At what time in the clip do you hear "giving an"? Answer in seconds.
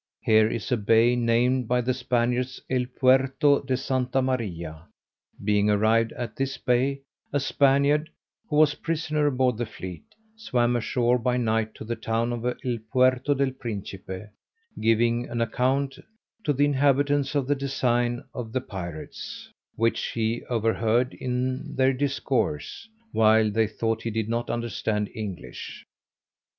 14.79-15.39